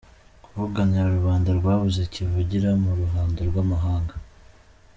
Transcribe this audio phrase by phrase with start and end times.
[0.43, 4.13] –Kuvuganira rubanda rwabuze kivugira mu ruhando rw’amahanga;